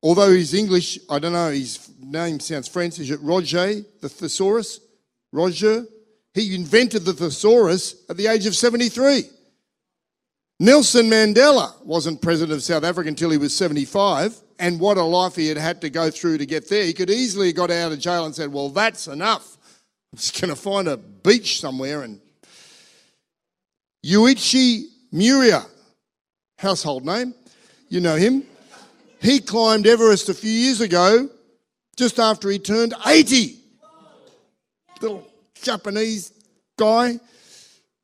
[0.01, 2.99] although he's English, I don't know, his name sounds French.
[2.99, 4.79] Is it Roger, the thesaurus?
[5.31, 5.85] Roger?
[6.33, 9.23] He invented the thesaurus at the age of 73.
[10.59, 15.35] Nelson Mandela wasn't president of South Africa until he was 75, and what a life
[15.35, 16.85] he had had to go through to get there.
[16.85, 19.57] He could easily have got out of jail and said, Well, that's enough.
[20.13, 22.21] I'm just going to find a beach somewhere and.
[24.05, 25.65] Yuichi Miura,
[26.59, 27.33] household name,
[27.89, 28.43] you know him.
[29.25, 31.27] He climbed Everest a few years ago,
[31.97, 33.57] just after he turned 80.
[35.01, 35.27] Little
[35.63, 36.31] Japanese
[36.77, 37.19] guy.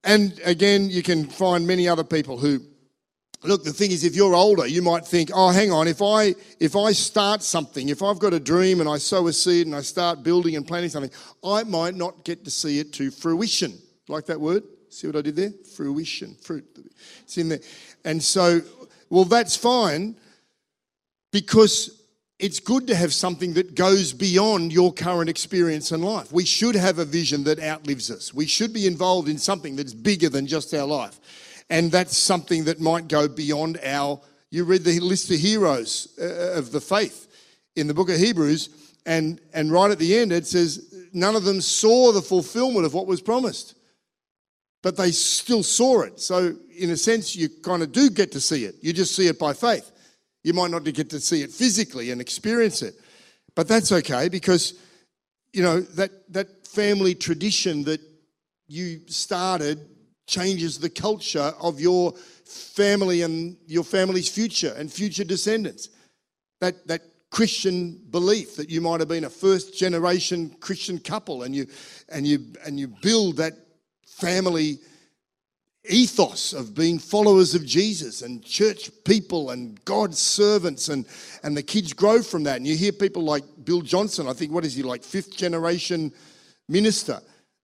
[0.03, 2.61] And again, you can find many other people who
[3.43, 6.35] look the thing is if you're older you might think oh hang on if i
[6.59, 9.75] if i start something if i've got a dream and i sow a seed and
[9.75, 11.09] i start building and planting something
[11.43, 13.79] i might not get to see it to fruition.
[14.07, 14.61] Like that word?
[14.89, 15.53] See what i did there?
[15.75, 16.65] Fruition fruit.
[17.23, 17.61] It's in there.
[18.05, 18.61] And so
[19.09, 20.15] well that's fine
[21.31, 22.01] because
[22.39, 26.31] it's good to have something that goes beyond your current experience in life.
[26.31, 28.33] We should have a vision that outlives us.
[28.33, 31.19] We should be involved in something that's bigger than just our life.
[31.69, 34.19] And that's something that might go beyond our.
[34.49, 37.27] You read the list of heroes uh, of the faith
[37.75, 38.69] in the book of Hebrews,
[39.05, 42.93] and, and right at the end it says, none of them saw the fulfillment of
[42.93, 43.75] what was promised,
[44.81, 46.19] but they still saw it.
[46.19, 48.75] So, in a sense, you kind of do get to see it.
[48.81, 49.90] You just see it by faith.
[50.43, 52.95] You might not get to see it physically and experience it,
[53.55, 54.73] but that's okay because,
[55.53, 58.01] you know, that, that family tradition that
[58.67, 59.79] you started
[60.27, 62.13] changes the culture of your
[62.45, 65.89] family and your family's future and future descendants.
[66.61, 67.01] That, that
[67.31, 71.67] Christian belief that you might have been a first generation Christian couple and you,
[72.09, 73.53] and you, and you build that
[74.05, 74.79] family
[75.89, 81.05] ethos of being followers of Jesus and church people and God's servants and,
[81.43, 82.57] and the kids grow from that.
[82.57, 86.11] And you hear people like Bill Johnson, I think, what is he, like fifth generation
[86.69, 87.19] minister?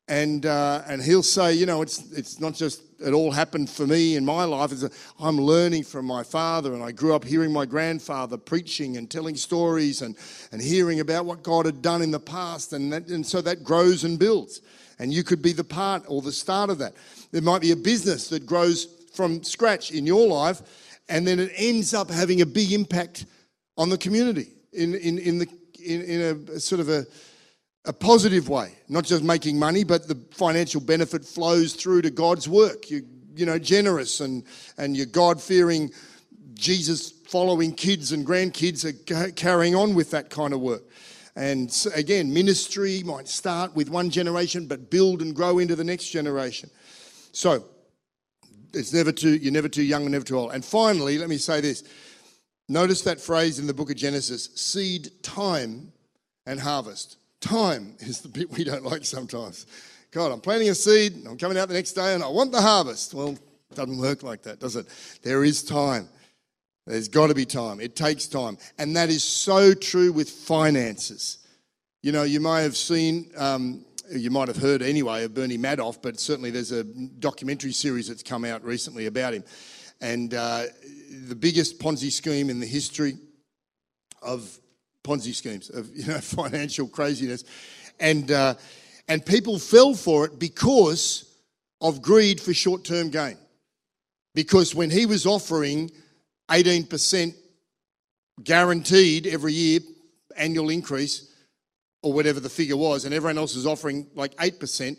[0.07, 3.85] and uh, and he'll say, you know, it's it's not just it all happened for
[3.85, 4.71] me in my life.
[4.71, 8.97] It's a, I'm learning from my father, and I grew up hearing my grandfather preaching
[8.97, 10.15] and telling stories and
[10.51, 13.63] and hearing about what God had done in the past, and that, and so that
[13.63, 14.61] grows and builds.
[14.99, 16.93] And you could be the part or the start of that.
[17.31, 20.61] There might be a business that grows from scratch in your life,
[21.09, 23.25] and then it ends up having a big impact
[23.77, 25.47] on the community in in in the
[25.83, 27.05] in, in a sort of a
[27.87, 32.47] a positive way, not just making money, but the financial benefit flows through to God's
[32.47, 32.91] work.
[32.91, 33.03] You,
[33.35, 34.43] you know, generous and,
[34.77, 35.91] and your God fearing,
[36.53, 40.83] Jesus following kids and grandkids are carrying on with that kind of work.
[41.35, 46.09] And again, ministry might start with one generation, but build and grow into the next
[46.09, 46.69] generation.
[47.31, 47.63] So,
[48.73, 50.51] it's never too, you're never too young and never too old.
[50.53, 51.83] And finally, let me say this.
[52.67, 55.93] Notice that phrase in the book of Genesis seed time
[56.45, 57.17] and harvest.
[57.41, 59.65] Time is the bit we don't like sometimes.
[60.11, 62.61] God, I'm planting a seed, I'm coming out the next day, and I want the
[62.61, 63.13] harvest.
[63.13, 64.87] Well, it doesn't work like that, does it?
[65.21, 66.09] There is time.
[66.87, 67.81] There's got to be time.
[67.81, 68.57] It takes time.
[68.79, 71.39] And that is so true with finances.
[72.01, 76.01] You know, you may have seen, um, you might have heard anyway of Bernie Madoff,
[76.01, 79.43] but certainly there's a documentary series that's come out recently about him.
[79.99, 80.63] And uh,
[81.27, 83.17] the biggest Ponzi scheme in the history
[84.21, 84.57] of
[85.07, 87.43] Ponzi schemes, of you know, financial craziness.
[87.99, 88.55] And, uh,
[89.07, 91.23] and people fell for it because
[91.81, 93.37] of greed for short term gain.
[94.35, 95.89] Because when he was offering
[96.49, 97.33] 18%
[98.43, 99.79] guaranteed every year
[100.35, 101.33] annual increase,
[102.03, 104.97] or whatever the figure was, and everyone else was offering like 8%,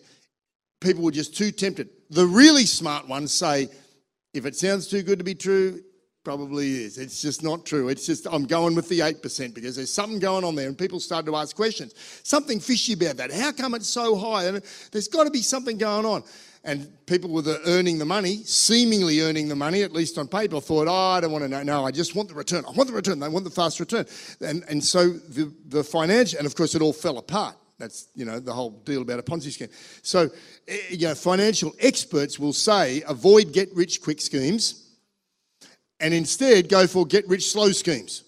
[0.81, 1.89] people were just too tempted.
[2.11, 3.69] The really smart ones say,
[4.35, 5.83] if it sounds too good to be true,
[6.25, 6.99] probably is.
[6.99, 7.89] It's just not true.
[7.89, 10.69] It's just, I'm going with the 8% because there's something going on there.
[10.69, 11.95] And people start to ask questions.
[12.23, 13.33] Something fishy about that.
[13.33, 14.45] How come it's so high?
[14.45, 16.23] And there's got to be something going on.
[16.65, 20.89] And people with earning the money, seemingly earning the money, at least on paper, thought,
[20.89, 21.63] oh, I don't want to know.
[21.63, 22.65] No, I just want the return.
[22.67, 23.21] I want the return.
[23.21, 24.05] They want the fast return.
[24.41, 27.57] And, and so the, the financial, and of course, it all fell apart.
[27.79, 29.69] That's, you know, the whole deal about a Ponzi scheme.
[30.03, 30.29] So,
[30.67, 34.88] eh, you know, financial experts will say avoid get rich quick schemes
[36.01, 38.25] and instead go for get rich slow schemes.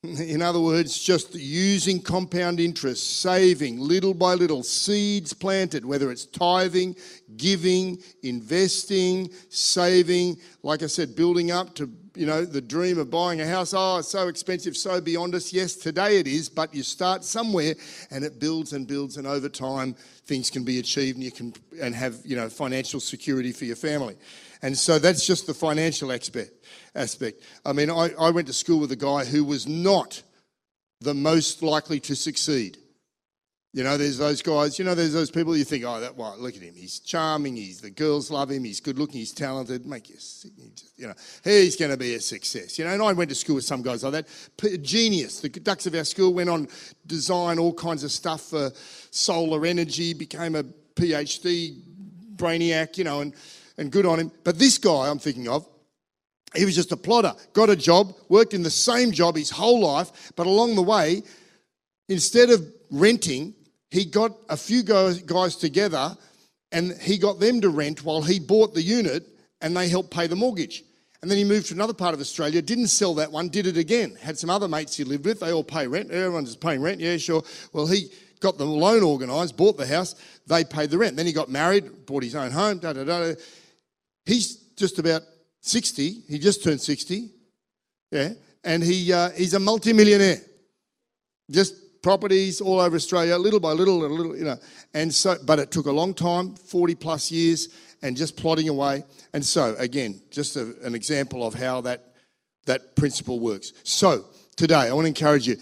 [0.04, 6.24] In other words, just using compound interest, saving little by little, seeds planted, whether it's
[6.24, 6.94] tithing,
[7.36, 13.40] giving, investing, saving, like I said, building up to, you know, the dream of buying
[13.40, 13.74] a house.
[13.76, 15.52] Oh, it's so expensive, so beyond us.
[15.52, 17.74] Yes, today it is, but you start somewhere
[18.12, 21.52] and it builds and builds, and over time things can be achieved and you can
[21.82, 24.16] and have, you know, financial security for your family.
[24.62, 26.52] And so that's just the financial aspect.
[26.94, 27.42] aspect.
[27.64, 30.22] I mean, I, I went to school with a guy who was not
[31.00, 32.78] the most likely to succeed.
[33.74, 36.34] You know, there's those guys, you know, there's those people you think, oh, that, well,
[36.38, 36.74] look at him.
[36.74, 37.54] He's charming.
[37.54, 38.64] He's, the girls love him.
[38.64, 39.20] He's good looking.
[39.20, 39.84] He's talented.
[39.84, 40.16] Make you,
[40.96, 42.78] you know, he's going to be a success.
[42.78, 44.82] You know, and I went to school with some guys like that.
[44.82, 45.40] Genius.
[45.40, 46.66] The dux of our school went on
[47.06, 48.72] design all kinds of stuff for
[49.10, 51.80] solar energy, became a PhD
[52.36, 53.34] brainiac, you know, and
[53.78, 54.32] and good on him.
[54.44, 55.66] But this guy I'm thinking of,
[56.54, 59.80] he was just a plotter, got a job, worked in the same job his whole
[59.80, 61.22] life, but along the way,
[62.08, 63.54] instead of renting,
[63.90, 66.16] he got a few guys together
[66.72, 69.26] and he got them to rent while he bought the unit
[69.60, 70.84] and they helped pay the mortgage.
[71.20, 73.76] And then he moved to another part of Australia, didn't sell that one, did it
[73.76, 74.16] again.
[74.20, 76.10] Had some other mates he lived with, they all pay rent.
[76.10, 77.42] Everyone's paying rent, yeah, sure.
[77.72, 78.10] Well, he
[78.40, 80.14] got the loan organised, bought the house,
[80.46, 81.16] they paid the rent.
[81.16, 83.34] Then he got married, bought his own home, da da da.
[84.28, 85.22] He's just about
[85.62, 86.22] 60.
[86.28, 87.30] He just turned 60.
[88.12, 88.34] Yeah.
[88.62, 90.42] And he, uh, he's a multimillionaire.
[91.50, 94.58] Just properties all over Australia, little by little, and little, you know.
[94.92, 97.70] And so, but it took a long time, 40 plus years,
[98.02, 99.02] and just plodding away.
[99.32, 102.12] And so, again, just a, an example of how that,
[102.66, 103.72] that principle works.
[103.82, 104.26] So,
[104.56, 105.56] today, I want to encourage you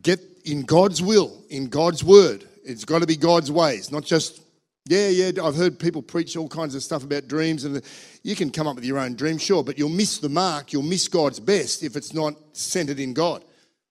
[0.00, 2.48] get in God's will, in God's word.
[2.64, 4.40] It's got to be God's ways, not just
[4.86, 7.82] yeah, yeah, I've heard people preach all kinds of stuff about dreams, and
[8.22, 10.82] you can come up with your own dream, sure, but you'll miss the mark, you'll
[10.82, 13.44] miss God's best if it's not centered in God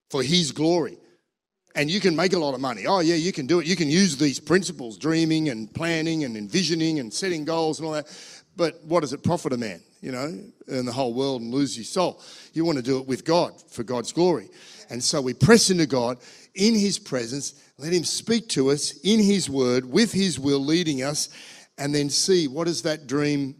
[0.09, 0.97] for His glory.
[1.73, 2.85] And you can make a lot of money.
[2.85, 3.65] Oh, yeah, you can do it.
[3.65, 7.93] You can use these principles dreaming and planning and envisioning and setting goals and all
[7.93, 8.07] that.
[8.57, 10.37] But what does it profit a man, you know,
[10.67, 12.21] in the whole world and lose his soul?
[12.51, 14.49] You want to do it with God for God's glory.
[14.89, 16.17] And so we press into God
[16.53, 21.03] in His presence let Him speak to us in His word, with His will leading
[21.03, 21.29] us,
[21.77, 23.55] and then see what does that dream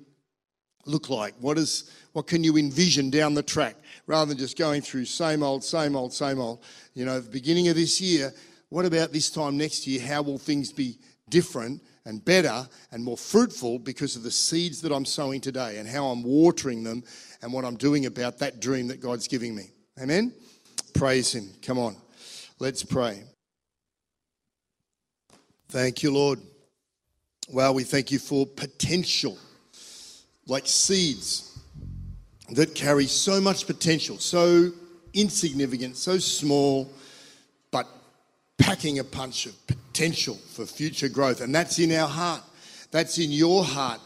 [0.86, 1.34] look like?
[1.40, 5.42] What, is, what can you envision down the track rather than just going through same
[5.42, 6.64] old, same old, same old?
[6.94, 8.32] You know, the beginning of this year,
[8.70, 10.00] what about this time next year?
[10.00, 10.98] How will things be
[11.30, 15.88] different and better and more fruitful because of the seeds that I'm sowing today and
[15.88, 17.04] how I'm watering them
[17.42, 19.72] and what I'm doing about that dream that God's giving me.
[20.00, 20.34] Amen?
[20.94, 21.50] Praise Him.
[21.62, 21.96] Come on.
[22.60, 23.24] Let's pray.
[25.72, 26.38] Thank you, Lord.
[27.50, 29.38] Wow, we thank you for potential,
[30.46, 31.58] like seeds
[32.50, 34.72] that carry so much potential, so
[35.14, 36.92] insignificant, so small,
[37.72, 37.88] but
[38.58, 41.40] packing a punch of potential for future growth.
[41.40, 42.44] And that's in our heart.
[42.92, 44.02] That's in your heart.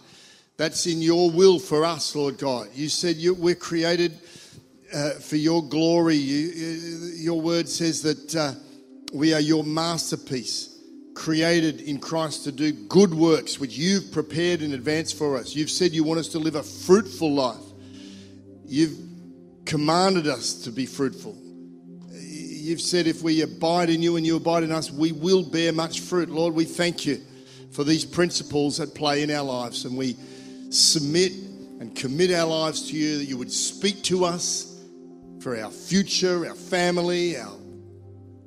[0.58, 2.68] That's in your will for us, Lord God.
[2.76, 4.20] You said you, we're created
[4.94, 6.16] uh, for your glory.
[6.16, 6.48] You,
[7.16, 8.54] your word says that uh,
[9.14, 10.75] we are your masterpiece,
[11.16, 15.56] created in Christ to do good works which you've prepared in advance for us.
[15.56, 17.64] You've said you want us to live a fruitful life.
[18.66, 18.98] You've
[19.66, 21.36] commanded us to be fruitful.
[22.12, 25.72] You've said if we abide in you and you abide in us, we will bear
[25.72, 26.30] much fruit.
[26.30, 27.22] Lord, we thank you
[27.72, 29.86] for these principles that play in our lives.
[29.86, 30.18] And we
[30.70, 31.32] submit
[31.80, 34.84] and commit our lives to you that you would speak to us
[35.40, 37.54] for our future, our family, our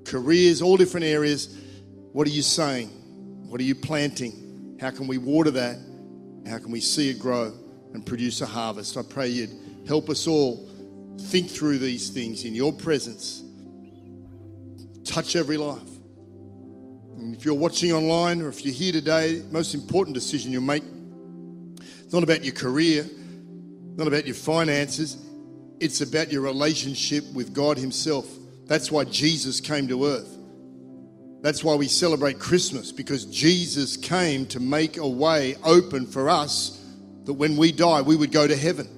[0.05, 1.57] careers, all different areas.
[2.13, 2.89] What are you saying?
[3.49, 4.77] What are you planting?
[4.81, 5.79] How can we water that?
[6.49, 7.53] How can we see it grow
[7.93, 8.97] and produce a harvest?
[8.97, 9.51] I pray you'd
[9.87, 10.69] help us all
[11.21, 13.43] think through these things in your presence.
[15.05, 15.83] Touch every life.
[17.17, 20.85] And if you're watching online or if you're here today, most important decision you'll make,
[22.05, 23.05] it's not about your career,
[23.97, 25.17] not about your finances,
[25.81, 28.27] it's about your relationship with God Himself.
[28.67, 30.38] That's why Jesus came to earth.
[31.41, 36.85] That's why we celebrate Christmas, because Jesus came to make a way open for us
[37.25, 38.89] that when we die, we would go to heaven.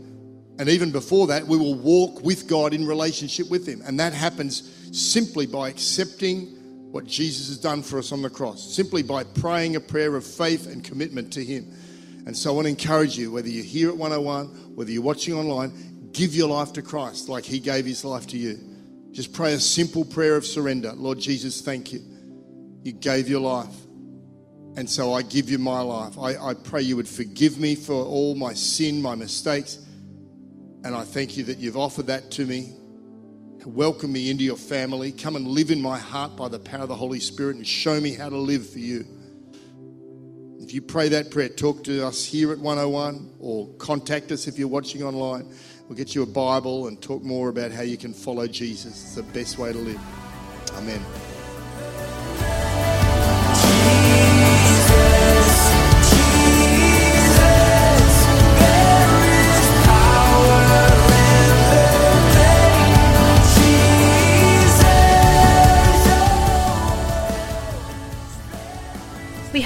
[0.58, 3.82] And even before that, we will walk with God in relationship with Him.
[3.84, 6.46] And that happens simply by accepting
[6.92, 10.26] what Jesus has done for us on the cross, simply by praying a prayer of
[10.26, 11.72] faith and commitment to Him.
[12.26, 15.34] And so I want to encourage you, whether you're here at 101, whether you're watching
[15.34, 18.58] online, give your life to Christ like He gave His life to you.
[19.12, 20.92] Just pray a simple prayer of surrender.
[20.92, 22.00] Lord Jesus, thank you.
[22.82, 23.74] You gave your life.
[24.76, 26.18] And so I give you my life.
[26.18, 29.78] I, I pray you would forgive me for all my sin, my mistakes
[30.84, 32.72] and I thank you that you've offered that to me.
[33.66, 35.12] Welcome me into your family.
[35.12, 38.00] Come and live in my heart by the power of the Holy Spirit and show
[38.00, 39.04] me how to live for you.
[40.58, 44.58] If you pray that prayer, talk to us here at 101 or contact us if
[44.58, 45.52] you're watching online.
[45.88, 48.92] We'll get you a Bible and talk more about how you can follow Jesus.
[48.92, 50.00] It's the best way to live.
[50.76, 51.29] Amen.